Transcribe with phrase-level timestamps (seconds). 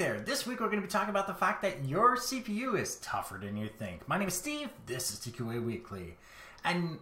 [0.00, 0.18] there!
[0.18, 3.36] This week we're going to be talking about the fact that your CPU is tougher
[3.36, 4.08] than you think.
[4.08, 6.16] My name is Steve, this is TQA Weekly.
[6.64, 6.98] And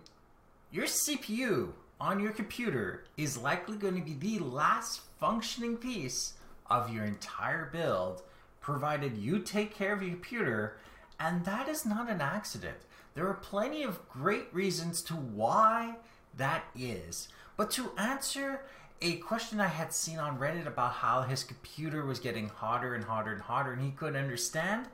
[0.72, 1.68] your CPU
[2.00, 6.32] on your computer is likely going to be the last functioning piece
[6.68, 8.22] of your entire build,
[8.60, 10.76] provided you take care of your computer,
[11.20, 12.78] and that is not an accident.
[13.14, 15.98] There are plenty of great reasons to why
[16.36, 17.28] that is.
[17.56, 18.62] But to answer
[19.00, 23.04] a question I had seen on Reddit about how his computer was getting hotter and
[23.04, 24.86] hotter and hotter and he couldn't understand,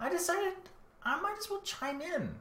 [0.00, 0.54] I decided
[1.04, 2.36] I might as well chime in.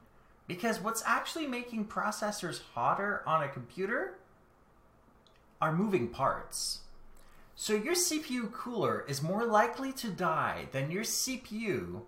[0.48, 4.16] Because what's actually making processors hotter on a computer
[5.62, 6.80] are moving parts.
[7.56, 12.02] So your CPU cooler is more likely to die than your CPU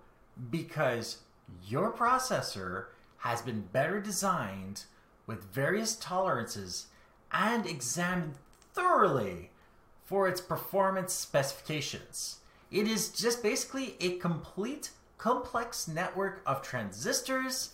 [0.50, 1.20] because
[1.68, 2.86] your processor
[3.18, 4.86] has been better designed
[5.28, 6.88] with various tolerances
[7.32, 8.34] and examined
[8.74, 9.52] thoroughly
[10.04, 12.38] for its performance specifications.
[12.72, 17.70] It is just basically a complete complex network of transistors,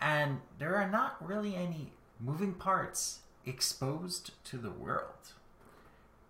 [0.00, 5.32] and there are not really any moving parts exposed to the world.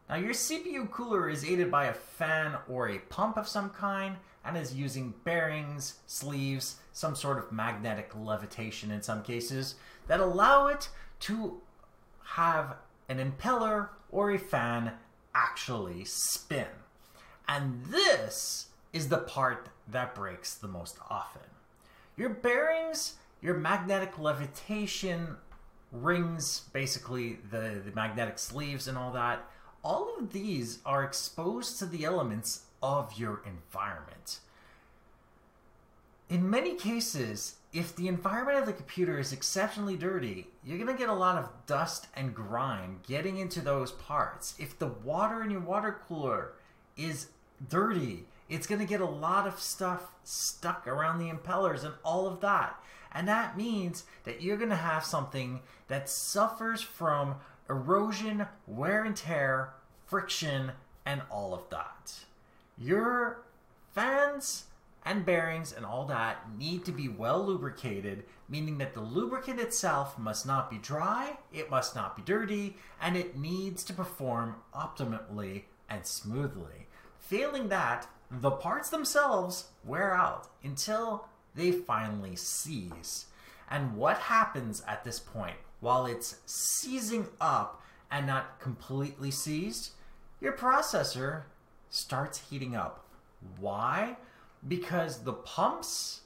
[0.08, 4.16] Now, your CPU cooler is aided by a fan or a pump of some kind
[4.44, 9.76] and is using bearings, sleeves, some sort of magnetic levitation in some cases
[10.08, 10.88] that allow it
[11.20, 11.60] to
[12.24, 12.76] have
[13.10, 14.92] an impeller or a fan
[15.34, 16.66] actually spin.
[17.48, 21.42] And this is the part that breaks the most often.
[22.16, 25.36] Your bearings, your magnetic levitation
[25.90, 29.44] rings, basically the, the magnetic sleeves and all that,
[29.82, 34.38] all of these are exposed to the elements of your environment.
[36.30, 40.98] In many cases, if the environment of the computer is exceptionally dirty, you're going to
[40.98, 44.54] get a lot of dust and grime getting into those parts.
[44.56, 46.52] If the water in your water cooler
[46.96, 47.30] is
[47.68, 52.28] dirty, it's going to get a lot of stuff stuck around the impellers and all
[52.28, 52.80] of that.
[53.10, 55.58] And that means that you're going to have something
[55.88, 57.34] that suffers from
[57.68, 59.70] erosion, wear and tear,
[60.06, 60.70] friction,
[61.04, 62.20] and all of that.
[62.78, 63.42] Your
[63.92, 64.66] fans
[65.04, 70.18] and bearings and all that need to be well lubricated, meaning that the lubricant itself
[70.18, 75.64] must not be dry, it must not be dirty, and it needs to perform optimally
[75.88, 76.86] and smoothly.
[77.18, 83.26] Failing that, the parts themselves wear out until they finally seize.
[83.68, 85.56] And what happens at this point?
[85.80, 89.92] While it's seizing up and not completely seized,
[90.40, 91.42] your processor
[91.88, 93.04] starts heating up.
[93.58, 94.16] Why?
[94.66, 96.20] Because the pumps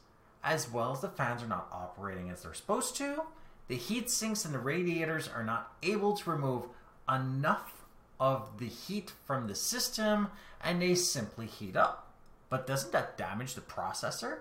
[0.45, 3.23] as well as the fans are not operating as they're supposed to.
[3.69, 6.65] The heat sinks and the radiators are not able to remove
[7.09, 7.85] enough
[8.21, 10.29] of the heat from the system
[10.63, 12.13] and they simply heat up.
[12.51, 14.41] But doesn't that damage the processor?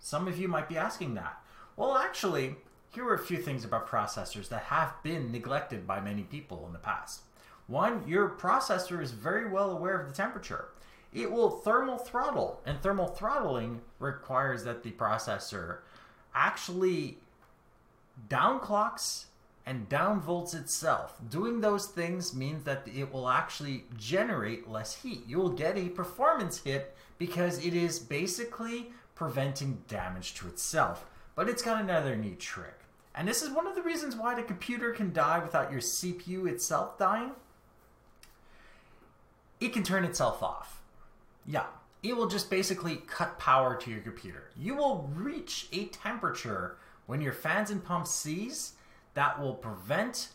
[0.00, 1.40] Some of you might be asking that.
[1.76, 2.56] Well, actually,
[2.90, 6.72] here are a few things about processors that have been neglected by many people in
[6.72, 7.22] the past.
[7.66, 10.66] One, your processor is very well aware of the temperature
[11.14, 12.60] it will thermal throttle.
[12.66, 15.78] And thermal throttling requires that the processor
[16.34, 17.18] actually
[18.28, 19.26] downclocks
[19.64, 21.16] and downvolts itself.
[21.30, 25.22] Doing those things means that it will actually generate less heat.
[25.26, 31.06] You will get a performance hit because it is basically preventing damage to itself.
[31.36, 32.80] But it's got another neat trick.
[33.14, 36.48] And this is one of the reasons why the computer can die without your CPU
[36.48, 37.30] itself dying.
[39.60, 40.82] It can turn itself off.
[41.46, 41.66] Yeah,
[42.02, 44.50] it will just basically cut power to your computer.
[44.56, 48.72] You will reach a temperature when your fans and pumps seize
[49.14, 50.30] that will prevent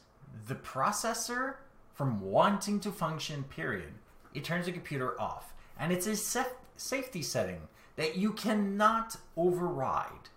[0.48, 1.56] the processor
[1.94, 3.94] from wanting to function, period.
[4.34, 5.53] It turns the computer off.
[5.80, 6.16] And it's a
[6.78, 7.62] safety setting
[7.96, 10.30] that you cannot override.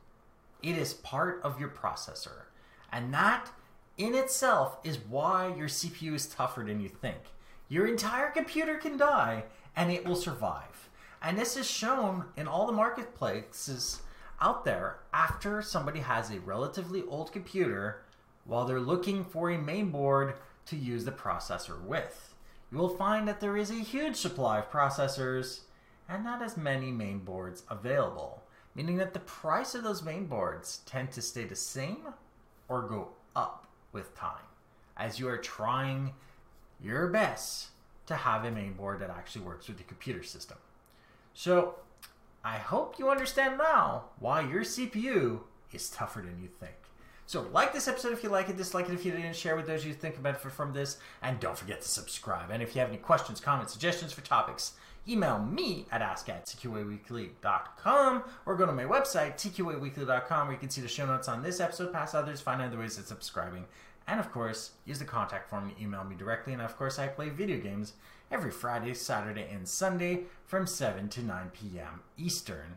[0.62, 2.44] It is part of your processor.
[2.91, 3.50] And that
[3.99, 7.19] in itself is why your CPU is tougher than you think.
[7.72, 9.44] Your entire computer can die
[9.75, 10.91] and it will survive.
[11.22, 14.02] And this is shown in all the marketplaces
[14.43, 18.02] out there after somebody has a relatively old computer
[18.44, 20.35] while they're looking for a mainboard
[20.67, 22.35] to use the processor with.
[22.70, 25.61] You will find that there is a huge supply of processors
[26.11, 28.43] and not as many mainboards available,
[28.75, 32.08] meaning that the price of those mainboards tend to stay the same
[32.69, 34.44] or go up with time
[34.99, 36.12] as you are trying
[36.82, 37.69] your best
[38.06, 40.58] to have a main board that actually works with the computer system.
[41.34, 41.76] So
[42.44, 45.40] I hope you understand now why your CPU
[45.72, 46.75] is tougher than you think.
[47.26, 49.66] So like this episode if you like it, dislike it if you didn't, share with
[49.66, 52.50] those you think benefit from this, and don't forget to subscribe.
[52.50, 54.72] And if you have any questions, comments, suggestions for topics,
[55.08, 60.70] email me at ask at tqaweekly.com or go to my website, tqaweekly.com, where you can
[60.70, 63.64] see the show notes on this episode, past others, find other ways of subscribing,
[64.06, 66.52] and of course, use the contact form to email me directly.
[66.52, 67.94] And of course, I play video games
[68.31, 72.00] every Friday, Saturday, and Sunday from 7 to 9 p.m.
[72.16, 72.76] Eastern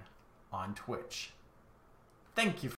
[0.51, 1.31] on Twitch.
[2.35, 2.71] Thank you.